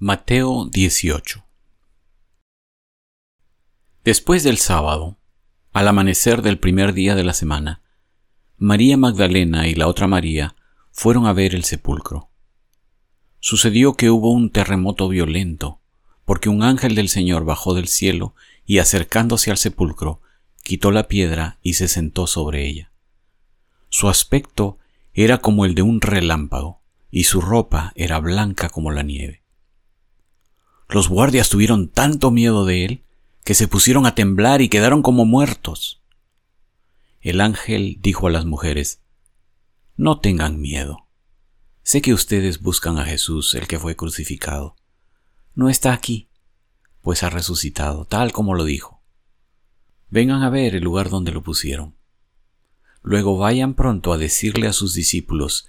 Mateo 0.00 0.66
18 0.66 1.44
Después 4.04 4.44
del 4.44 4.58
sábado, 4.58 5.18
al 5.72 5.88
amanecer 5.88 6.42
del 6.42 6.60
primer 6.60 6.92
día 6.92 7.16
de 7.16 7.24
la 7.24 7.32
semana, 7.32 7.82
María 8.58 8.96
Magdalena 8.96 9.66
y 9.66 9.74
la 9.74 9.88
otra 9.88 10.06
María 10.06 10.54
fueron 10.92 11.26
a 11.26 11.32
ver 11.32 11.56
el 11.56 11.64
sepulcro. 11.64 12.30
Sucedió 13.40 13.94
que 13.94 14.08
hubo 14.08 14.30
un 14.30 14.50
terremoto 14.50 15.08
violento, 15.08 15.80
porque 16.24 16.48
un 16.48 16.62
ángel 16.62 16.94
del 16.94 17.08
Señor 17.08 17.44
bajó 17.44 17.74
del 17.74 17.88
cielo 17.88 18.36
y 18.64 18.78
acercándose 18.78 19.50
al 19.50 19.58
sepulcro, 19.58 20.22
quitó 20.62 20.92
la 20.92 21.08
piedra 21.08 21.58
y 21.60 21.74
se 21.74 21.88
sentó 21.88 22.28
sobre 22.28 22.68
ella. 22.68 22.92
Su 23.88 24.08
aspecto 24.08 24.78
era 25.12 25.38
como 25.38 25.64
el 25.64 25.74
de 25.74 25.82
un 25.82 26.00
relámpago, 26.00 26.82
y 27.10 27.24
su 27.24 27.40
ropa 27.40 27.92
era 27.96 28.20
blanca 28.20 28.68
como 28.68 28.92
la 28.92 29.02
nieve. 29.02 29.42
Los 30.88 31.08
guardias 31.08 31.50
tuvieron 31.50 31.88
tanto 31.88 32.30
miedo 32.30 32.64
de 32.64 32.84
él 32.84 33.04
que 33.44 33.54
se 33.54 33.68
pusieron 33.68 34.06
a 34.06 34.14
temblar 34.14 34.62
y 34.62 34.68
quedaron 34.68 35.02
como 35.02 35.24
muertos. 35.24 36.02
El 37.20 37.40
ángel 37.40 37.98
dijo 38.00 38.26
a 38.26 38.30
las 38.30 38.46
mujeres, 38.46 39.00
No 39.96 40.20
tengan 40.20 40.60
miedo. 40.60 41.06
Sé 41.82 42.00
que 42.00 42.14
ustedes 42.14 42.60
buscan 42.62 42.98
a 42.98 43.04
Jesús, 43.04 43.54
el 43.54 43.66
que 43.66 43.78
fue 43.78 43.96
crucificado. 43.96 44.76
No 45.54 45.68
está 45.68 45.92
aquí, 45.92 46.28
pues 47.02 47.22
ha 47.22 47.30
resucitado, 47.30 48.04
tal 48.04 48.32
como 48.32 48.54
lo 48.54 48.64
dijo. 48.64 49.02
Vengan 50.10 50.42
a 50.42 50.50
ver 50.50 50.74
el 50.74 50.84
lugar 50.84 51.10
donde 51.10 51.32
lo 51.32 51.42
pusieron. 51.42 51.96
Luego 53.02 53.36
vayan 53.36 53.74
pronto 53.74 54.12
a 54.12 54.18
decirle 54.18 54.68
a 54.68 54.72
sus 54.72 54.94
discípulos, 54.94 55.68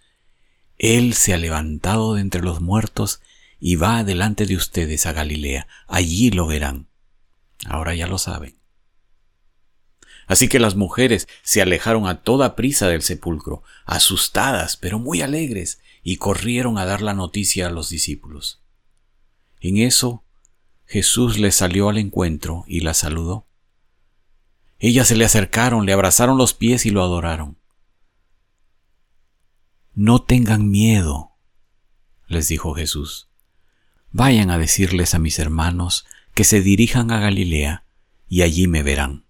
Él 0.78 1.14
se 1.14 1.34
ha 1.34 1.38
levantado 1.38 2.16
de 2.16 2.22
entre 2.22 2.42
los 2.42 2.62
muertos 2.62 3.22
y 3.60 3.76
va 3.76 4.04
delante 4.04 4.46
de 4.46 4.56
ustedes 4.56 5.06
a 5.06 5.14
Galilea, 5.14 5.68
allí 5.88 6.32
lo 6.32 6.48
verán. 6.48 6.88
Ahora 7.66 7.94
ya 7.94 8.08
lo 8.08 8.18
saben. 8.18 8.58
Así 10.28 10.48
que 10.48 10.60
las 10.60 10.76
mujeres 10.76 11.28
se 11.42 11.62
alejaron 11.62 12.08
a 12.08 12.22
toda 12.22 12.56
prisa 12.56 12.88
del 12.88 13.02
sepulcro, 13.02 13.64
asustadas, 13.86 14.78
pero 14.78 15.00
muy 15.00 15.22
alegres, 15.22 15.82
y 16.04 16.18
corrieron 16.18 16.78
a 16.78 16.86
dar 16.86 17.02
la 17.02 17.14
noticia 17.14 17.68
a 17.68 17.72
los 17.72 17.90
discípulos. 17.90 18.62
En 19.60 19.78
eso 19.78 20.24
Jesús 20.86 21.38
les 21.38 21.56
salió 21.56 21.90
al 21.90 21.98
encuentro 21.98 22.64
y 22.68 22.82
la 22.82 22.94
saludó. 22.94 23.48
Ellas 24.78 25.08
se 25.08 25.16
le 25.16 25.26
acercaron, 25.26 25.86
le 25.86 25.94
abrazaron 25.94 26.38
los 26.38 26.54
pies 26.54 26.86
y 26.86 26.92
lo 26.92 27.04
adoraron. 27.04 27.58
No 29.94 30.22
tengan 30.22 30.70
miedo, 30.70 31.36
les 32.28 32.48
dijo 32.48 32.74
Jesús. 32.74 33.29
Vayan 34.12 34.50
a 34.50 34.58
decirles 34.58 35.14
a 35.14 35.20
mis 35.20 35.38
hermanos 35.38 36.06
que 36.34 36.44
se 36.44 36.62
dirijan 36.62 37.12
a 37.12 37.20
Galilea 37.20 37.84
y 38.28 38.42
allí 38.42 38.68
me 38.68 38.82
verán. 38.82 39.24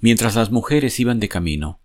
Mientras 0.00 0.34
las 0.34 0.50
mujeres 0.50 0.98
iban 0.98 1.20
de 1.20 1.28
camino, 1.28 1.78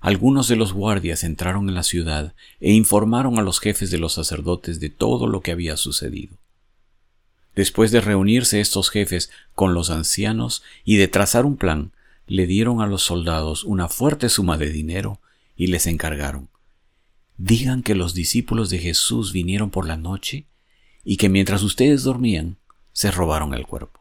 algunos 0.00 0.48
de 0.48 0.56
los 0.56 0.72
guardias 0.72 1.22
entraron 1.22 1.68
en 1.68 1.74
la 1.74 1.82
ciudad 1.82 2.34
e 2.60 2.72
informaron 2.72 3.38
a 3.38 3.42
los 3.42 3.60
jefes 3.60 3.90
de 3.90 3.98
los 3.98 4.14
sacerdotes 4.14 4.80
de 4.80 4.88
todo 4.88 5.26
lo 5.26 5.42
que 5.42 5.52
había 5.52 5.76
sucedido. 5.76 6.38
Después 7.54 7.90
de 7.90 8.00
reunirse 8.00 8.60
estos 8.60 8.88
jefes 8.88 9.30
con 9.54 9.74
los 9.74 9.90
ancianos 9.90 10.62
y 10.84 10.96
de 10.96 11.08
trazar 11.08 11.44
un 11.44 11.56
plan, 11.56 11.92
le 12.26 12.46
dieron 12.46 12.80
a 12.80 12.86
los 12.86 13.02
soldados 13.02 13.64
una 13.64 13.88
fuerte 13.88 14.30
suma 14.30 14.56
de 14.56 14.70
dinero 14.70 15.20
y 15.56 15.66
les 15.66 15.86
encargaron 15.86 16.48
Digan 17.42 17.82
que 17.82 17.94
los 17.94 18.12
discípulos 18.12 18.68
de 18.68 18.78
Jesús 18.78 19.32
vinieron 19.32 19.70
por 19.70 19.86
la 19.86 19.96
noche 19.96 20.44
y 21.10 21.16
que 21.16 21.28
mientras 21.28 21.64
ustedes 21.64 22.04
dormían, 22.04 22.56
se 22.92 23.10
robaron 23.10 23.52
el 23.52 23.66
cuerpo. 23.66 23.98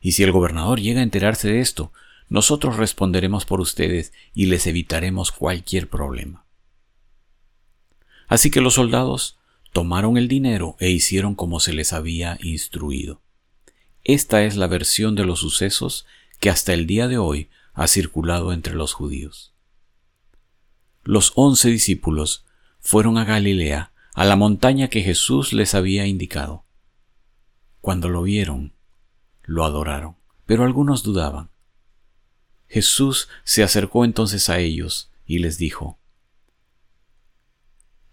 Y 0.00 0.12
si 0.12 0.22
el 0.22 0.30
gobernador 0.30 0.80
llega 0.80 1.00
a 1.00 1.02
enterarse 1.02 1.48
de 1.48 1.58
esto, 1.58 1.92
nosotros 2.28 2.76
responderemos 2.76 3.44
por 3.44 3.60
ustedes 3.60 4.12
y 4.32 4.46
les 4.46 4.68
evitaremos 4.68 5.32
cualquier 5.32 5.88
problema. 5.90 6.44
Así 8.28 8.52
que 8.52 8.60
los 8.60 8.74
soldados 8.74 9.36
tomaron 9.72 10.16
el 10.16 10.28
dinero 10.28 10.76
e 10.78 10.90
hicieron 10.90 11.34
como 11.34 11.58
se 11.58 11.72
les 11.72 11.92
había 11.92 12.38
instruido. 12.40 13.20
Esta 14.04 14.44
es 14.44 14.54
la 14.54 14.68
versión 14.68 15.16
de 15.16 15.24
los 15.24 15.40
sucesos 15.40 16.06
que 16.38 16.50
hasta 16.50 16.72
el 16.72 16.86
día 16.86 17.08
de 17.08 17.18
hoy 17.18 17.48
ha 17.74 17.88
circulado 17.88 18.52
entre 18.52 18.76
los 18.76 18.92
judíos. 18.92 19.54
Los 21.02 21.32
once 21.34 21.68
discípulos 21.68 22.44
fueron 22.78 23.18
a 23.18 23.24
Galilea 23.24 23.90
a 24.16 24.24
la 24.24 24.34
montaña 24.34 24.88
que 24.88 25.02
Jesús 25.02 25.52
les 25.52 25.74
había 25.74 26.06
indicado. 26.06 26.64
Cuando 27.82 28.08
lo 28.08 28.22
vieron, 28.22 28.72
lo 29.42 29.62
adoraron, 29.62 30.16
pero 30.46 30.64
algunos 30.64 31.02
dudaban. 31.02 31.50
Jesús 32.66 33.28
se 33.44 33.62
acercó 33.62 34.06
entonces 34.06 34.48
a 34.48 34.58
ellos 34.58 35.10
y 35.26 35.40
les 35.40 35.58
dijo, 35.58 35.98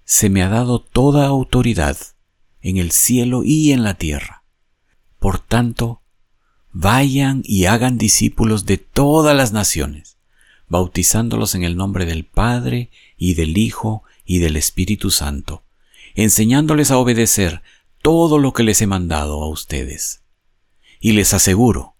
Se 0.03 0.30
me 0.30 0.44
ha 0.44 0.50
dado 0.50 0.80
toda 0.80 1.25
autoridad 1.25 1.97
en 2.59 2.75
el 2.75 2.91
cielo 2.91 3.44
y 3.46 3.72
en 3.72 3.84
la 3.84 3.94
tierra. 3.94 4.44
Por 5.20 5.40
tanto, 5.40 6.02
vayan 6.74 7.44
y 7.46 7.64
hagan 7.64 7.97
discípulos 7.97 8.66
de 8.66 8.78
todas 8.78 9.38
las 9.38 9.53
naciones, 9.53 10.18
bautizándolos 10.68 11.56
en 11.56 11.64
el 11.64 11.78
nombre 11.78 12.06
del 12.06 12.25
Padre 12.25 12.91
y 13.16 13.35
del 13.35 13.58
Hijo 13.58 14.03
y 14.25 14.40
del 14.40 14.58
Espíritu 14.58 15.09
Santo, 15.09 15.62
enseñándoles 16.16 16.91
a 16.91 16.97
obedecer 16.97 17.62
todo 18.01 18.38
lo 18.38 18.53
que 18.53 18.63
les 18.63 18.81
he 18.81 18.88
mandado 18.88 19.41
a 19.41 19.50
ustedes. 19.50 20.22
Y 21.00 21.13
les 21.13 21.34
aseguro 21.34 21.96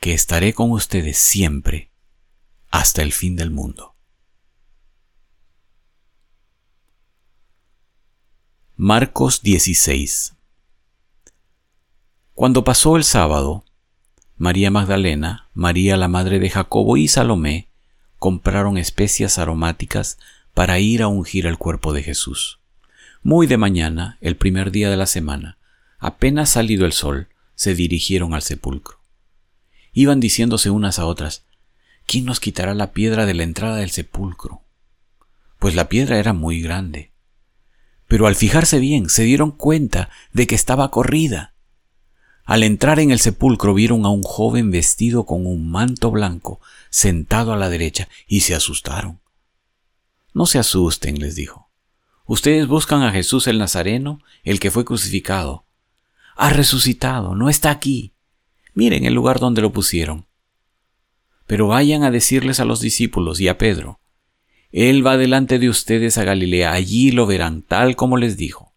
que 0.00 0.14
estaré 0.14 0.52
con 0.52 0.70
ustedes 0.70 1.18
siempre 1.18 1.90
hasta 2.70 3.02
el 3.02 3.12
fin 3.12 3.36
del 3.36 3.50
mundo. 3.50 3.94
Marcos 8.76 9.42
16 9.42 10.34
Cuando 12.34 12.64
pasó 12.64 12.96
el 12.96 13.04
sábado, 13.04 13.64
María 14.36 14.70
Magdalena, 14.70 15.48
María 15.54 15.96
la 15.96 16.08
madre 16.08 16.40
de 16.40 16.50
Jacobo 16.50 16.96
y 16.96 17.06
Salomé 17.06 17.68
compraron 18.18 18.76
especias 18.76 19.38
aromáticas 19.38 20.18
para 20.54 20.80
ir 20.80 21.02
a 21.02 21.08
ungir 21.08 21.46
el 21.46 21.56
cuerpo 21.56 21.92
de 21.92 22.02
Jesús. 22.02 22.58
Muy 23.26 23.46
de 23.46 23.56
mañana, 23.56 24.18
el 24.20 24.36
primer 24.36 24.70
día 24.70 24.90
de 24.90 24.98
la 24.98 25.06
semana, 25.06 25.56
apenas 25.98 26.50
salido 26.50 26.84
el 26.84 26.92
sol, 26.92 27.28
se 27.54 27.74
dirigieron 27.74 28.34
al 28.34 28.42
sepulcro. 28.42 28.98
Iban 29.94 30.20
diciéndose 30.20 30.68
unas 30.68 30.98
a 30.98 31.06
otras, 31.06 31.46
¿quién 32.04 32.26
nos 32.26 32.38
quitará 32.38 32.74
la 32.74 32.92
piedra 32.92 33.24
de 33.24 33.32
la 33.32 33.44
entrada 33.44 33.76
del 33.76 33.88
sepulcro? 33.88 34.60
Pues 35.58 35.74
la 35.74 35.88
piedra 35.88 36.18
era 36.18 36.34
muy 36.34 36.60
grande. 36.60 37.12
Pero 38.08 38.26
al 38.26 38.34
fijarse 38.34 38.78
bien, 38.78 39.08
se 39.08 39.22
dieron 39.22 39.52
cuenta 39.52 40.10
de 40.34 40.46
que 40.46 40.54
estaba 40.54 40.90
corrida. 40.90 41.54
Al 42.44 42.62
entrar 42.62 43.00
en 43.00 43.10
el 43.10 43.20
sepulcro 43.20 43.72
vieron 43.72 44.04
a 44.04 44.10
un 44.10 44.22
joven 44.22 44.70
vestido 44.70 45.24
con 45.24 45.46
un 45.46 45.70
manto 45.70 46.10
blanco, 46.10 46.60
sentado 46.90 47.54
a 47.54 47.56
la 47.56 47.70
derecha, 47.70 48.06
y 48.26 48.40
se 48.40 48.54
asustaron. 48.54 49.22
No 50.34 50.44
se 50.44 50.58
asusten, 50.58 51.18
les 51.20 51.36
dijo. 51.36 51.63
Ustedes 52.26 52.66
buscan 52.66 53.02
a 53.02 53.12
Jesús 53.12 53.46
el 53.46 53.58
Nazareno, 53.58 54.20
el 54.44 54.58
que 54.58 54.70
fue 54.70 54.84
crucificado. 54.84 55.66
Ha 56.36 56.50
resucitado, 56.50 57.34
no 57.34 57.48
está 57.48 57.70
aquí. 57.70 58.14
Miren 58.72 59.04
el 59.04 59.14
lugar 59.14 59.40
donde 59.40 59.62
lo 59.62 59.72
pusieron. 59.72 60.26
Pero 61.46 61.68
vayan 61.68 62.02
a 62.02 62.10
decirles 62.10 62.60
a 62.60 62.64
los 62.64 62.80
discípulos 62.80 63.40
y 63.40 63.48
a 63.48 63.58
Pedro, 63.58 64.00
Él 64.72 65.06
va 65.06 65.16
delante 65.16 65.58
de 65.58 65.68
ustedes 65.68 66.18
a 66.18 66.24
Galilea, 66.24 66.72
allí 66.72 67.10
lo 67.10 67.26
verán, 67.26 67.62
tal 67.62 67.94
como 67.94 68.16
les 68.16 68.36
dijo. 68.36 68.74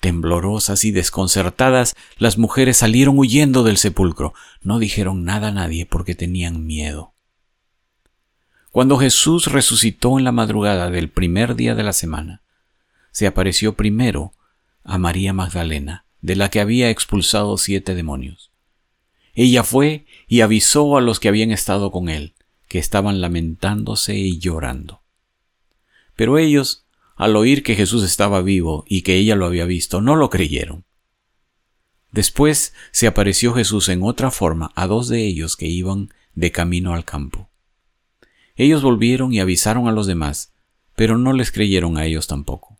Temblorosas 0.00 0.84
y 0.84 0.90
desconcertadas, 0.90 1.94
las 2.18 2.36
mujeres 2.36 2.78
salieron 2.78 3.16
huyendo 3.16 3.62
del 3.62 3.76
sepulcro. 3.76 4.34
No 4.60 4.80
dijeron 4.80 5.22
nada 5.22 5.48
a 5.48 5.52
nadie 5.52 5.86
porque 5.86 6.16
tenían 6.16 6.66
miedo. 6.66 7.11
Cuando 8.72 8.96
Jesús 8.96 9.52
resucitó 9.52 10.18
en 10.18 10.24
la 10.24 10.32
madrugada 10.32 10.90
del 10.90 11.10
primer 11.10 11.56
día 11.56 11.74
de 11.74 11.82
la 11.82 11.92
semana, 11.92 12.40
se 13.10 13.26
apareció 13.26 13.74
primero 13.74 14.32
a 14.82 14.96
María 14.96 15.34
Magdalena, 15.34 16.06
de 16.22 16.36
la 16.36 16.48
que 16.48 16.58
había 16.58 16.88
expulsado 16.88 17.58
siete 17.58 17.94
demonios. 17.94 18.50
Ella 19.34 19.62
fue 19.62 20.06
y 20.26 20.40
avisó 20.40 20.96
a 20.96 21.02
los 21.02 21.20
que 21.20 21.28
habían 21.28 21.50
estado 21.50 21.90
con 21.90 22.08
él, 22.08 22.32
que 22.66 22.78
estaban 22.78 23.20
lamentándose 23.20 24.14
y 24.16 24.38
llorando. 24.38 25.02
Pero 26.16 26.38
ellos, 26.38 26.86
al 27.14 27.36
oír 27.36 27.62
que 27.62 27.74
Jesús 27.74 28.02
estaba 28.02 28.40
vivo 28.40 28.86
y 28.88 29.02
que 29.02 29.16
ella 29.16 29.36
lo 29.36 29.44
había 29.44 29.66
visto, 29.66 30.00
no 30.00 30.16
lo 30.16 30.30
creyeron. 30.30 30.86
Después 32.10 32.72
se 32.90 33.06
apareció 33.06 33.52
Jesús 33.52 33.90
en 33.90 34.02
otra 34.02 34.30
forma 34.30 34.72
a 34.76 34.86
dos 34.86 35.08
de 35.08 35.26
ellos 35.26 35.58
que 35.58 35.66
iban 35.66 36.08
de 36.34 36.52
camino 36.52 36.94
al 36.94 37.04
campo. 37.04 37.51
Ellos 38.56 38.82
volvieron 38.82 39.32
y 39.32 39.40
avisaron 39.40 39.88
a 39.88 39.92
los 39.92 40.06
demás, 40.06 40.52
pero 40.94 41.16
no 41.18 41.32
les 41.32 41.50
creyeron 41.50 41.96
a 41.96 42.04
ellos 42.04 42.26
tampoco. 42.26 42.78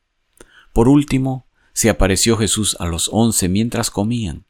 Por 0.72 0.88
último, 0.88 1.46
se 1.72 1.88
apareció 1.90 2.36
Jesús 2.36 2.76
a 2.78 2.86
los 2.86 3.08
once 3.12 3.48
mientras 3.48 3.90
comían. 3.90 4.44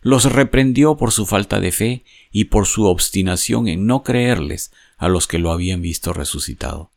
Los 0.00 0.30
reprendió 0.30 0.96
por 0.96 1.12
su 1.12 1.24
falta 1.24 1.60
de 1.60 1.72
fe 1.72 2.04
y 2.30 2.44
por 2.44 2.66
su 2.66 2.84
obstinación 2.84 3.68
en 3.68 3.86
no 3.86 4.02
creerles 4.02 4.70
a 4.98 5.08
los 5.08 5.26
que 5.26 5.38
lo 5.38 5.50
habían 5.50 5.80
visto 5.80 6.12
resucitado. 6.12 6.90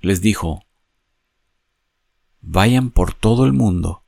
Les 0.00 0.20
dijo, 0.20 0.64
Vayan 2.40 2.90
por 2.90 3.14
todo 3.14 3.46
el 3.46 3.52
mundo 3.54 4.04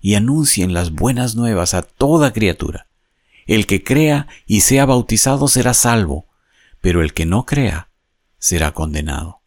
y 0.00 0.14
anuncien 0.14 0.74
las 0.74 0.92
buenas 0.92 1.34
nuevas 1.34 1.72
a 1.74 1.82
toda 1.82 2.32
criatura. 2.32 2.88
El 3.46 3.66
que 3.66 3.82
crea 3.82 4.28
y 4.46 4.60
sea 4.60 4.84
bautizado 4.84 5.48
será 5.48 5.74
salvo, 5.74 6.26
pero 6.80 7.02
el 7.02 7.14
que 7.14 7.24
no 7.24 7.46
crea 7.46 7.88
será 8.42 8.72
condenado. 8.72 9.40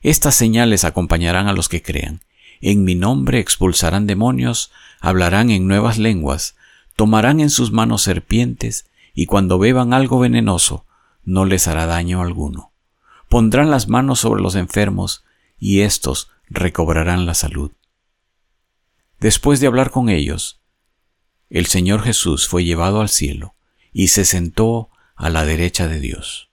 Estas 0.00 0.36
señales 0.36 0.84
acompañarán 0.84 1.48
a 1.48 1.52
los 1.52 1.68
que 1.68 1.82
crean. 1.82 2.20
En 2.60 2.84
mi 2.84 2.94
nombre 2.94 3.40
expulsarán 3.40 4.06
demonios, 4.06 4.70
hablarán 5.00 5.50
en 5.50 5.66
nuevas 5.66 5.98
lenguas, 5.98 6.54
tomarán 6.94 7.40
en 7.40 7.50
sus 7.50 7.72
manos 7.72 8.02
serpientes, 8.02 8.86
y 9.12 9.26
cuando 9.26 9.58
beban 9.58 9.92
algo 9.92 10.20
venenoso, 10.20 10.86
no 11.24 11.46
les 11.46 11.66
hará 11.66 11.86
daño 11.86 12.22
alguno. 12.22 12.70
Pondrán 13.28 13.72
las 13.72 13.88
manos 13.88 14.20
sobre 14.20 14.40
los 14.40 14.54
enfermos, 14.54 15.24
y 15.58 15.80
éstos 15.80 16.30
recobrarán 16.48 17.26
la 17.26 17.34
salud. 17.34 17.72
Después 19.18 19.58
de 19.58 19.66
hablar 19.66 19.90
con 19.90 20.10
ellos, 20.10 20.60
el 21.50 21.66
Señor 21.66 22.02
Jesús 22.02 22.46
fue 22.46 22.64
llevado 22.64 23.00
al 23.00 23.08
cielo 23.08 23.56
y 23.92 24.08
se 24.08 24.24
sentó 24.24 24.90
a 25.16 25.28
la 25.28 25.44
derecha 25.44 25.88
de 25.88 25.98
Dios. 25.98 26.45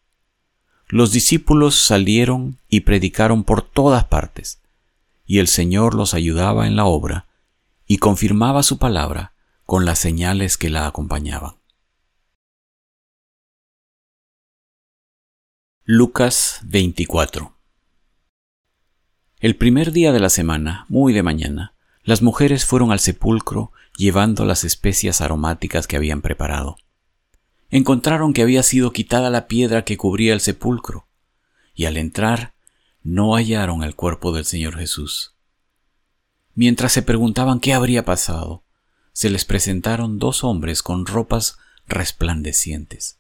Los 0.87 1.11
discípulos 1.11 1.75
salieron 1.75 2.57
y 2.69 2.81
predicaron 2.81 3.43
por 3.43 3.61
todas 3.61 4.05
partes, 4.05 4.59
y 5.25 5.39
el 5.39 5.47
Señor 5.47 5.95
los 5.95 6.13
ayudaba 6.13 6.67
en 6.67 6.75
la 6.75 6.85
obra 6.85 7.25
y 7.87 7.97
confirmaba 7.97 8.63
su 8.63 8.77
palabra 8.77 9.33
con 9.65 9.85
las 9.85 9.99
señales 9.99 10.57
que 10.57 10.69
la 10.69 10.87
acompañaban. 10.87 11.55
Lucas 15.85 16.59
24 16.63 17.57
El 19.39 19.55
primer 19.55 19.91
día 19.91 20.11
de 20.11 20.19
la 20.19 20.29
semana, 20.29 20.85
muy 20.87 21.11
de 21.11 21.23
mañana, 21.23 21.73
las 22.03 22.21
mujeres 22.21 22.65
fueron 22.65 22.91
al 22.91 22.99
sepulcro 22.99 23.71
llevando 23.97 24.45
las 24.45 24.63
especias 24.63 25.21
aromáticas 25.21 25.87
que 25.87 25.95
habían 25.95 26.21
preparado. 26.21 26.77
Encontraron 27.73 28.33
que 28.33 28.43
había 28.43 28.61
sido 28.61 28.91
quitada 28.91 29.31
la 29.31 29.47
piedra 29.47 29.83
que 29.83 29.97
cubría 29.97 30.35
el 30.35 30.41
sepulcro, 30.41 31.07
y 31.73 31.85
al 31.85 31.97
entrar 31.97 32.53
no 33.01 33.33
hallaron 33.33 33.81
el 33.81 33.95
cuerpo 33.95 34.31
del 34.31 34.45
Señor 34.45 34.77
Jesús. 34.77 35.33
Mientras 36.53 36.91
se 36.91 37.01
preguntaban 37.01 37.59
qué 37.59 37.73
habría 37.73 38.05
pasado, 38.05 38.63
se 39.11 39.31
les 39.31 39.43
presentaron 39.43 40.19
dos 40.19 40.43
hombres 40.43 40.83
con 40.83 41.07
ropas 41.07 41.57
resplandecientes. 41.87 43.17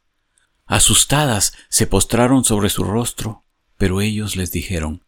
Asustadas 0.67 1.53
se 1.69 1.87
postraron 1.87 2.43
sobre 2.43 2.69
su 2.69 2.83
rostro, 2.83 3.45
pero 3.79 4.01
ellos 4.01 4.35
les 4.35 4.51
dijeron, 4.51 5.03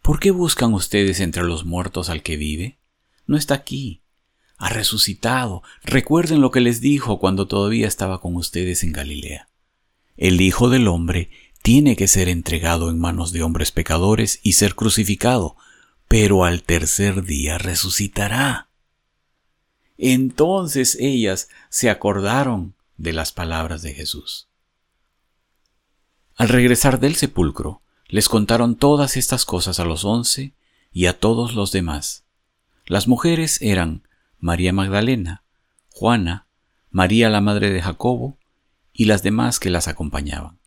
¿Por 0.00 0.20
qué 0.20 0.30
buscan 0.30 0.74
ustedes 0.74 1.18
entre 1.18 1.42
los 1.42 1.64
muertos 1.64 2.08
al 2.08 2.22
que 2.22 2.36
vive? 2.36 2.78
no 3.26 3.36
está 3.36 3.54
aquí. 3.54 4.04
Ha 4.60 4.68
resucitado. 4.68 5.62
Recuerden 5.82 6.42
lo 6.42 6.50
que 6.50 6.60
les 6.60 6.82
dijo 6.82 7.18
cuando 7.18 7.48
todavía 7.48 7.88
estaba 7.88 8.20
con 8.20 8.36
ustedes 8.36 8.82
en 8.84 8.92
Galilea. 8.92 9.48
El 10.18 10.42
Hijo 10.42 10.68
del 10.68 10.86
Hombre 10.86 11.30
tiene 11.62 11.96
que 11.96 12.06
ser 12.06 12.28
entregado 12.28 12.90
en 12.90 12.98
manos 12.98 13.32
de 13.32 13.42
hombres 13.42 13.72
pecadores 13.72 14.38
y 14.42 14.52
ser 14.52 14.74
crucificado, 14.74 15.56
pero 16.08 16.44
al 16.44 16.62
tercer 16.62 17.24
día 17.24 17.56
resucitará. 17.56 18.68
Entonces 19.96 20.94
ellas 21.00 21.48
se 21.70 21.88
acordaron 21.88 22.74
de 22.98 23.14
las 23.14 23.32
palabras 23.32 23.80
de 23.80 23.94
Jesús. 23.94 24.48
Al 26.36 26.50
regresar 26.50 27.00
del 27.00 27.16
sepulcro, 27.16 27.80
les 28.08 28.28
contaron 28.28 28.76
todas 28.76 29.16
estas 29.16 29.46
cosas 29.46 29.80
a 29.80 29.86
los 29.86 30.04
once 30.04 30.52
y 30.92 31.06
a 31.06 31.18
todos 31.18 31.54
los 31.54 31.72
demás. 31.72 32.24
Las 32.84 33.08
mujeres 33.08 33.56
eran 33.62 34.02
María 34.40 34.72
Magdalena, 34.72 35.44
Juana, 35.90 36.46
María 36.90 37.30
la 37.30 37.40
madre 37.40 37.70
de 37.70 37.82
Jacobo 37.82 38.38
y 38.92 39.04
las 39.04 39.22
demás 39.22 39.60
que 39.60 39.70
las 39.70 39.86
acompañaban. 39.86 40.58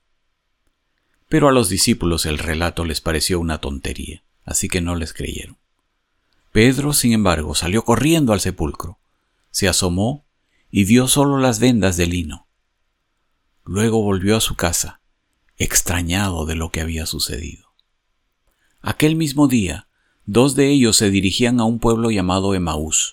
Pero 1.28 1.50
a 1.50 1.52
los 1.52 1.70
discípulos 1.70 2.26
el 2.26 2.38
relato 2.38 2.86
les 2.86 3.02
pareció 3.02 3.40
una 3.40 3.60
tontería, 3.60 4.24
así 4.46 4.70
que 4.70 4.82
no 4.82 4.96
les 4.96 5.14
creyeron. 5.14 5.58
Pedro, 6.52 6.94
sin 6.94 7.14
embargo, 7.14 7.56
salió 7.56 7.84
corriendo 7.84 8.32
al 8.32 8.40
sepulcro, 8.40 9.00
se 9.50 9.68
asomó 9.68 10.26
y 10.70 10.86
vio 10.86 11.08
solo 11.08 11.40
las 11.40 11.60
vendas 11.60 11.98
de 11.98 12.06
lino. 12.06 12.48
Luego 13.66 14.04
volvió 14.04 14.38
a 14.38 14.42
su 14.42 14.56
casa, 14.56 15.02
extrañado 15.58 16.46
de 16.46 16.56
lo 16.56 16.70
que 16.70 16.82
había 16.82 17.06
sucedido. 17.06 17.74
Aquel 18.82 19.16
mismo 19.16 19.48
día, 19.48 19.88
Dos 20.26 20.56
de 20.56 20.70
ellos 20.70 20.96
se 20.96 21.10
dirigían 21.10 21.60
a 21.60 21.66
un 21.66 21.80
pueblo 21.80 22.10
llamado 22.10 22.56
Emaús, 22.56 23.13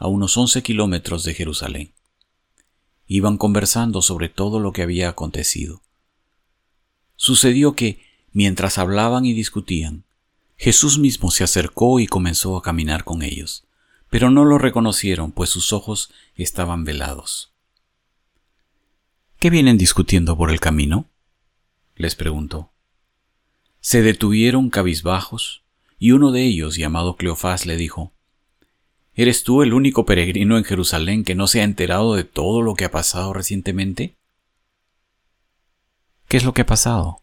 a 0.00 0.08
unos 0.08 0.36
once 0.38 0.62
kilómetros 0.62 1.24
de 1.24 1.34
Jerusalén. 1.34 1.92
Iban 3.06 3.36
conversando 3.36 4.00
sobre 4.00 4.30
todo 4.30 4.58
lo 4.58 4.72
que 4.72 4.82
había 4.82 5.10
acontecido. 5.10 5.82
Sucedió 7.16 7.74
que, 7.74 8.02
mientras 8.32 8.78
hablaban 8.78 9.26
y 9.26 9.34
discutían, 9.34 10.04
Jesús 10.56 10.98
mismo 10.98 11.30
se 11.30 11.44
acercó 11.44 12.00
y 12.00 12.06
comenzó 12.06 12.56
a 12.56 12.62
caminar 12.62 13.04
con 13.04 13.22
ellos, 13.22 13.66
pero 14.08 14.30
no 14.30 14.46
lo 14.46 14.56
reconocieron, 14.56 15.32
pues 15.32 15.50
sus 15.50 15.72
ojos 15.74 16.10
estaban 16.34 16.84
velados. 16.84 17.52
¿Qué 19.38 19.50
vienen 19.50 19.76
discutiendo 19.76 20.36
por 20.36 20.50
el 20.50 20.60
camino? 20.60 21.10
les 21.94 22.14
preguntó. 22.14 22.72
Se 23.82 24.00
detuvieron 24.00 24.70
cabizbajos 24.70 25.62
y 25.98 26.12
uno 26.12 26.32
de 26.32 26.44
ellos, 26.44 26.76
llamado 26.76 27.16
Cleofás, 27.16 27.66
le 27.66 27.76
dijo, 27.76 28.14
¿Eres 29.14 29.42
tú 29.42 29.62
el 29.62 29.74
único 29.74 30.06
peregrino 30.06 30.56
en 30.56 30.64
Jerusalén 30.64 31.24
que 31.24 31.34
no 31.34 31.46
se 31.46 31.60
ha 31.60 31.64
enterado 31.64 32.14
de 32.14 32.24
todo 32.24 32.62
lo 32.62 32.74
que 32.74 32.84
ha 32.84 32.90
pasado 32.90 33.32
recientemente? 33.32 34.16
¿Qué 36.28 36.36
es 36.36 36.44
lo 36.44 36.54
que 36.54 36.62
ha 36.62 36.66
pasado? 36.66 37.22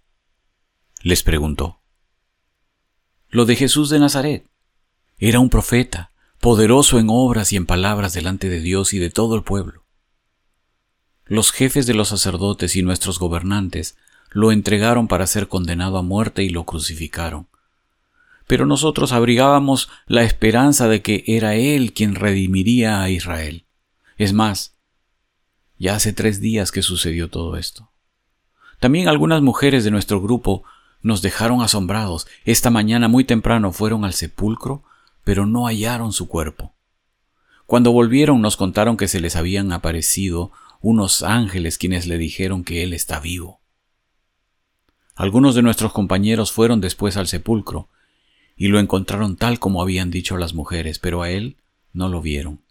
les 1.01 1.23
preguntó. 1.23 1.79
Lo 3.29 3.45
de 3.45 3.55
Jesús 3.55 3.89
de 3.89 3.99
Nazaret. 3.99 4.45
Era 5.17 5.39
un 5.39 5.49
profeta, 5.49 6.11
poderoso 6.41 6.99
en 6.99 7.07
obras 7.09 7.53
y 7.53 7.55
en 7.55 7.65
palabras 7.65 8.13
delante 8.13 8.49
de 8.49 8.59
Dios 8.59 8.93
y 8.93 8.99
de 8.99 9.09
todo 9.09 9.35
el 9.35 9.43
pueblo. 9.43 9.85
Los 11.25 11.51
jefes 11.51 11.85
de 11.85 11.93
los 11.93 12.09
sacerdotes 12.09 12.75
y 12.75 12.83
nuestros 12.83 13.19
gobernantes 13.19 13.97
lo 14.31 14.51
entregaron 14.51 15.07
para 15.07 15.27
ser 15.27 15.47
condenado 15.47 15.97
a 15.97 16.03
muerte 16.03 16.43
y 16.43 16.49
lo 16.49 16.65
crucificaron 16.65 17.47
pero 18.47 18.65
nosotros 18.65 19.11
abrigábamos 19.11 19.89
la 20.07 20.23
esperanza 20.23 20.87
de 20.87 21.01
que 21.01 21.23
era 21.27 21.55
Él 21.55 21.93
quien 21.93 22.15
redimiría 22.15 23.01
a 23.01 23.09
Israel. 23.09 23.65
Es 24.17 24.33
más, 24.33 24.77
ya 25.77 25.95
hace 25.95 26.13
tres 26.13 26.39
días 26.39 26.71
que 26.71 26.81
sucedió 26.81 27.29
todo 27.29 27.57
esto. 27.57 27.91
También 28.79 29.09
algunas 29.09 29.41
mujeres 29.41 29.83
de 29.83 29.91
nuestro 29.91 30.21
grupo 30.21 30.63
nos 31.01 31.21
dejaron 31.21 31.61
asombrados. 31.61 32.25
Esta 32.45 32.69
mañana 32.69 33.07
muy 33.07 33.25
temprano 33.25 33.71
fueron 33.71 34.05
al 34.05 34.13
sepulcro, 34.13 34.83
pero 35.23 35.45
no 35.45 35.65
hallaron 35.67 36.13
su 36.13 36.27
cuerpo. 36.27 36.73
Cuando 37.65 37.91
volvieron 37.91 38.41
nos 38.41 38.55
contaron 38.55 38.95
que 38.95 39.09
se 39.09 39.19
les 39.19 39.35
habían 39.35 39.73
aparecido 39.73 40.51
unos 40.79 41.21
ángeles 41.21 41.77
quienes 41.77 42.07
le 42.07 42.17
dijeron 42.17 42.63
que 42.63 42.81
Él 42.81 42.93
está 42.93 43.19
vivo. 43.19 43.59
Algunos 45.15 45.53
de 45.53 45.63
nuestros 45.63 45.91
compañeros 45.91 46.51
fueron 46.51 46.79
después 46.79 47.17
al 47.17 47.27
sepulcro 47.27 47.89
y 48.57 48.67
lo 48.67 48.79
encontraron 48.79 49.37
tal 49.37 49.59
como 49.59 49.81
habían 49.81 50.11
dicho 50.11 50.35
las 50.35 50.53
mujeres, 50.53 50.99
pero 50.99 51.21
a 51.21 51.29
él 51.29 51.57
no 51.93 52.09
lo 52.09 52.21
vieron. 52.21 52.61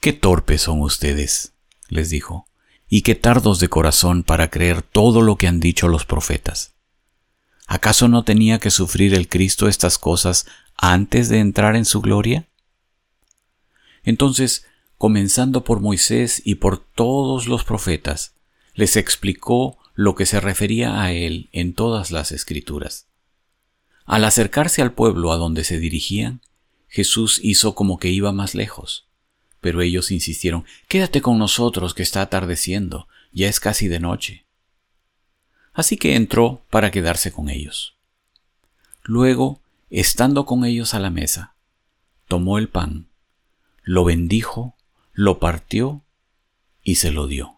Qué 0.00 0.12
torpes 0.12 0.62
son 0.62 0.80
ustedes, 0.80 1.52
les 1.88 2.10
dijo, 2.10 2.46
y 2.88 3.02
qué 3.02 3.14
tardos 3.14 3.58
de 3.58 3.68
corazón 3.68 4.22
para 4.22 4.50
creer 4.50 4.82
todo 4.82 5.20
lo 5.20 5.36
que 5.36 5.48
han 5.48 5.58
dicho 5.58 5.88
los 5.88 6.04
profetas. 6.04 6.74
¿Acaso 7.66 8.08
no 8.08 8.24
tenía 8.24 8.58
que 8.58 8.70
sufrir 8.70 9.14
el 9.14 9.28
Cristo 9.28 9.66
estas 9.66 9.98
cosas 9.98 10.46
antes 10.76 11.28
de 11.28 11.40
entrar 11.40 11.74
en 11.76 11.86
su 11.86 12.00
gloria? 12.00 12.46
Entonces, 14.04 14.66
comenzando 14.98 15.64
por 15.64 15.80
Moisés 15.80 16.42
y 16.44 16.56
por 16.56 16.78
todos 16.78 17.48
los 17.48 17.64
profetas, 17.64 18.34
les 18.74 18.96
explicó 18.96 19.78
lo 19.94 20.14
que 20.14 20.26
se 20.26 20.40
refería 20.40 21.02
a 21.02 21.12
él 21.12 21.48
en 21.52 21.74
todas 21.74 22.10
las 22.10 22.30
escrituras. 22.30 23.08
Al 24.04 24.24
acercarse 24.24 24.82
al 24.82 24.92
pueblo 24.92 25.32
a 25.32 25.36
donde 25.36 25.64
se 25.64 25.78
dirigían, 25.78 26.42
Jesús 26.88 27.40
hizo 27.42 27.74
como 27.74 27.98
que 27.98 28.08
iba 28.10 28.32
más 28.32 28.54
lejos. 28.54 29.06
Pero 29.60 29.80
ellos 29.80 30.10
insistieron, 30.10 30.64
Quédate 30.88 31.22
con 31.22 31.38
nosotros 31.38 31.94
que 31.94 32.02
está 32.02 32.20
atardeciendo, 32.22 33.08
ya 33.32 33.48
es 33.48 33.60
casi 33.60 33.88
de 33.88 33.98
noche. 33.98 34.44
Así 35.72 35.96
que 35.96 36.14
entró 36.14 36.64
para 36.70 36.90
quedarse 36.90 37.32
con 37.32 37.48
ellos. 37.48 37.96
Luego 39.02 39.60
estando 39.90 40.46
con 40.46 40.64
ellos 40.64 40.94
a 40.94 41.00
la 41.00 41.10
mesa, 41.10 41.54
tomó 42.28 42.58
el 42.58 42.68
pan, 42.68 43.08
lo 43.82 44.04
bendijo, 44.04 44.76
lo 45.12 45.40
partió 45.40 46.02
y 46.82 46.94
se 46.94 47.10
lo 47.10 47.26
dio. 47.26 47.56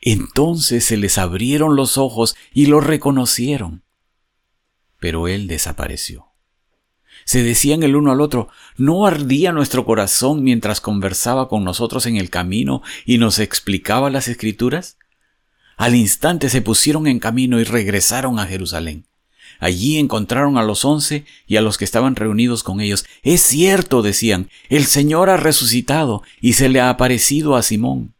Entonces 0.00 0.84
se 0.84 0.96
les 0.96 1.18
abrieron 1.18 1.76
los 1.76 1.96
ojos 1.96 2.36
y 2.52 2.66
lo 2.66 2.80
reconocieron, 2.80 3.83
pero 5.04 5.28
él 5.28 5.48
desapareció. 5.48 6.28
Se 7.26 7.42
decían 7.42 7.82
el 7.82 7.94
uno 7.94 8.10
al 8.10 8.22
otro, 8.22 8.48
¿no 8.78 9.06
ardía 9.06 9.52
nuestro 9.52 9.84
corazón 9.84 10.42
mientras 10.42 10.80
conversaba 10.80 11.46
con 11.46 11.62
nosotros 11.62 12.06
en 12.06 12.16
el 12.16 12.30
camino 12.30 12.80
y 13.04 13.18
nos 13.18 13.38
explicaba 13.38 14.08
las 14.08 14.28
escrituras? 14.28 14.96
Al 15.76 15.94
instante 15.94 16.48
se 16.48 16.62
pusieron 16.62 17.06
en 17.06 17.18
camino 17.18 17.60
y 17.60 17.64
regresaron 17.64 18.38
a 18.38 18.46
Jerusalén. 18.46 19.06
Allí 19.60 19.98
encontraron 19.98 20.56
a 20.56 20.62
los 20.62 20.86
once 20.86 21.26
y 21.46 21.56
a 21.56 21.60
los 21.60 21.76
que 21.76 21.84
estaban 21.84 22.16
reunidos 22.16 22.62
con 22.62 22.80
ellos. 22.80 23.04
Es 23.22 23.42
cierto, 23.42 24.00
decían, 24.00 24.48
el 24.70 24.86
Señor 24.86 25.28
ha 25.28 25.36
resucitado 25.36 26.22
y 26.40 26.54
se 26.54 26.70
le 26.70 26.80
ha 26.80 26.88
aparecido 26.88 27.56
a 27.56 27.62
Simón. 27.62 28.14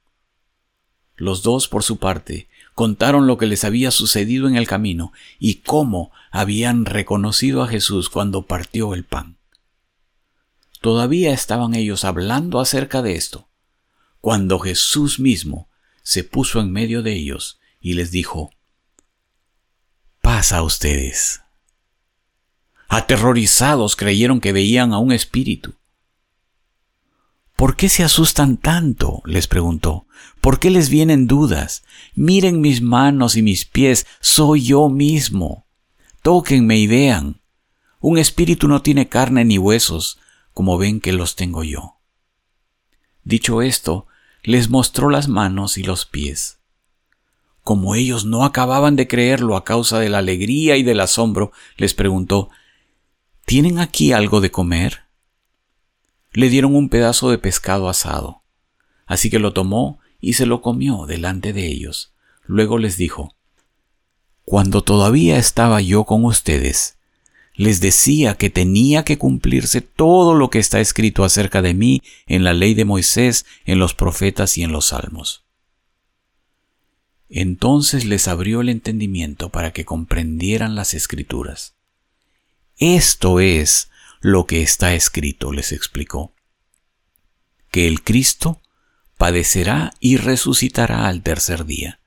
Los 1.16 1.42
dos, 1.42 1.66
por 1.66 1.82
su 1.82 1.96
parte, 1.96 2.46
contaron 2.74 3.26
lo 3.26 3.38
que 3.38 3.46
les 3.46 3.64
había 3.64 3.90
sucedido 3.90 4.48
en 4.48 4.56
el 4.56 4.66
camino 4.66 5.12
y 5.38 5.56
cómo 5.56 6.12
habían 6.30 6.84
reconocido 6.84 7.62
a 7.62 7.68
Jesús 7.68 8.10
cuando 8.10 8.46
partió 8.46 8.94
el 8.94 9.04
pan. 9.04 9.38
Todavía 10.80 11.32
estaban 11.32 11.74
ellos 11.74 12.04
hablando 12.04 12.60
acerca 12.60 13.00
de 13.00 13.14
esto, 13.14 13.48
cuando 14.20 14.58
Jesús 14.58 15.18
mismo 15.18 15.68
se 16.02 16.24
puso 16.24 16.60
en 16.60 16.72
medio 16.72 17.02
de 17.02 17.14
ellos 17.14 17.58
y 17.80 17.94
les 17.94 18.10
dijo, 18.10 18.50
pasa 20.20 20.58
a 20.58 20.62
ustedes. 20.62 21.40
Aterrorizados 22.88 23.96
creyeron 23.96 24.40
que 24.40 24.52
veían 24.52 24.92
a 24.92 24.98
un 24.98 25.12
espíritu. 25.12 25.74
¿Por 27.56 27.76
qué 27.76 27.88
se 27.88 28.02
asustan 28.02 28.56
tanto? 28.56 29.22
les 29.24 29.46
preguntó. 29.46 30.06
¿Por 30.40 30.58
qué 30.58 30.70
les 30.70 30.88
vienen 30.88 31.26
dudas? 31.26 31.84
Miren 32.14 32.60
mis 32.60 32.82
manos 32.82 33.36
y 33.36 33.42
mis 33.42 33.64
pies, 33.64 34.06
soy 34.20 34.62
yo 34.62 34.88
mismo. 34.88 35.66
Tóquenme 36.22 36.78
y 36.78 36.86
vean. 36.86 37.40
Un 38.00 38.18
espíritu 38.18 38.66
no 38.66 38.82
tiene 38.82 39.08
carne 39.08 39.44
ni 39.44 39.56
huesos, 39.56 40.18
como 40.52 40.78
ven 40.78 41.00
que 41.00 41.12
los 41.12 41.36
tengo 41.36 41.64
yo. 41.64 41.98
Dicho 43.22 43.62
esto, 43.62 44.06
les 44.42 44.68
mostró 44.68 45.08
las 45.08 45.28
manos 45.28 45.78
y 45.78 45.84
los 45.84 46.04
pies. 46.04 46.58
Como 47.62 47.94
ellos 47.94 48.26
no 48.26 48.44
acababan 48.44 48.96
de 48.96 49.08
creerlo 49.08 49.56
a 49.56 49.64
causa 49.64 49.98
de 49.98 50.10
la 50.10 50.18
alegría 50.18 50.76
y 50.76 50.82
del 50.82 51.00
asombro, 51.00 51.52
les 51.76 51.94
preguntó, 51.94 52.50
¿Tienen 53.46 53.78
aquí 53.78 54.12
algo 54.12 54.40
de 54.40 54.50
comer? 54.50 55.03
Le 56.34 56.50
dieron 56.50 56.74
un 56.76 56.90
pedazo 56.90 57.30
de 57.30 57.38
pescado 57.38 57.88
asado. 57.88 58.42
Así 59.06 59.30
que 59.30 59.38
lo 59.38 59.52
tomó 59.52 60.00
y 60.20 60.34
se 60.34 60.46
lo 60.46 60.60
comió 60.60 61.06
delante 61.06 61.52
de 61.52 61.66
ellos. 61.66 62.12
Luego 62.44 62.76
les 62.76 62.96
dijo, 62.96 63.34
Cuando 64.44 64.82
todavía 64.82 65.38
estaba 65.38 65.80
yo 65.80 66.04
con 66.04 66.24
ustedes, 66.24 66.98
les 67.54 67.80
decía 67.80 68.34
que 68.34 68.50
tenía 68.50 69.04
que 69.04 69.16
cumplirse 69.16 69.80
todo 69.80 70.34
lo 70.34 70.50
que 70.50 70.58
está 70.58 70.80
escrito 70.80 71.24
acerca 71.24 71.62
de 71.62 71.72
mí 71.72 72.02
en 72.26 72.42
la 72.42 72.52
ley 72.52 72.74
de 72.74 72.84
Moisés, 72.84 73.46
en 73.64 73.78
los 73.78 73.94
profetas 73.94 74.58
y 74.58 74.64
en 74.64 74.72
los 74.72 74.86
salmos. 74.86 75.44
Entonces 77.28 78.04
les 78.04 78.26
abrió 78.26 78.60
el 78.60 78.68
entendimiento 78.68 79.50
para 79.50 79.72
que 79.72 79.84
comprendieran 79.84 80.74
las 80.74 80.94
escrituras. 80.94 81.74
Esto 82.76 83.38
es 83.38 83.88
lo 84.24 84.46
que 84.46 84.62
está 84.62 84.94
escrito, 84.94 85.52
les 85.52 85.70
explicó, 85.70 86.34
que 87.70 87.86
el 87.86 88.02
Cristo 88.02 88.62
padecerá 89.18 89.92
y 90.00 90.16
resucitará 90.16 91.08
al 91.08 91.22
tercer 91.22 91.66
día, 91.66 92.00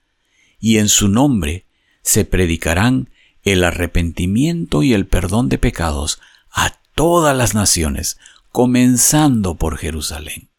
y 0.57 0.79
en 0.79 0.89
su 0.89 1.09
nombre 1.09 1.67
se 2.01 2.25
predicarán 2.25 3.11
el 3.43 3.63
arrepentimiento 3.63 4.81
y 4.81 4.95
el 4.95 5.05
perdón 5.05 5.47
de 5.47 5.59
pecados 5.59 6.19
a 6.49 6.79
todas 6.95 7.37
las 7.37 7.53
naciones, 7.53 8.17
comenzando 8.51 9.53
por 9.53 9.77
Jerusalén. 9.77 10.49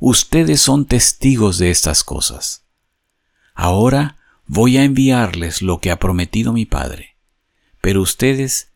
Ustedes 0.00 0.60
son 0.60 0.86
testigos 0.86 1.58
de 1.58 1.70
estas 1.70 2.02
cosas. 2.02 2.64
Ahora 3.54 4.18
voy 4.46 4.76
a 4.76 4.82
enviarles 4.82 5.62
lo 5.62 5.78
que 5.78 5.92
ha 5.92 6.00
prometido 6.00 6.52
mi 6.52 6.66
Padre, 6.66 7.16
pero 7.80 8.02
ustedes 8.02 8.72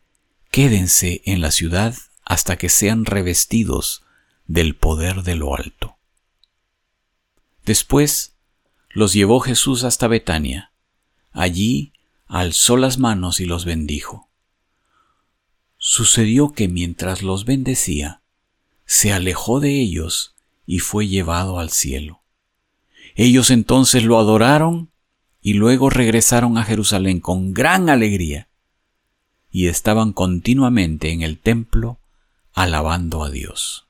quédense 0.51 1.21
en 1.25 1.39
la 1.39 1.49
ciudad 1.49 1.95
hasta 2.25 2.57
que 2.57 2.67
sean 2.67 3.05
revestidos 3.05 4.03
del 4.45 4.75
poder 4.75 5.23
de 5.23 5.35
lo 5.35 5.55
alto. 5.55 5.97
Después 7.65 8.35
los 8.89 9.13
llevó 9.13 9.39
Jesús 9.39 9.85
hasta 9.85 10.07
Betania. 10.07 10.73
Allí 11.31 11.93
alzó 12.27 12.75
las 12.75 12.99
manos 12.99 13.39
y 13.39 13.45
los 13.45 13.63
bendijo. 13.63 14.29
Sucedió 15.77 16.51
que 16.51 16.67
mientras 16.67 17.23
los 17.23 17.45
bendecía, 17.45 18.21
se 18.85 19.13
alejó 19.13 19.61
de 19.61 19.79
ellos 19.79 20.35
y 20.65 20.79
fue 20.79 21.07
llevado 21.07 21.59
al 21.59 21.69
cielo. 21.69 22.23
Ellos 23.15 23.51
entonces 23.51 24.03
lo 24.03 24.19
adoraron 24.19 24.91
y 25.41 25.53
luego 25.53 25.89
regresaron 25.89 26.57
a 26.57 26.65
Jerusalén 26.65 27.21
con 27.21 27.53
gran 27.53 27.89
alegría 27.89 28.50
y 29.51 29.67
estaban 29.67 30.13
continuamente 30.13 31.11
en 31.11 31.21
el 31.21 31.37
templo 31.37 31.99
alabando 32.53 33.23
a 33.23 33.29
Dios. 33.29 33.85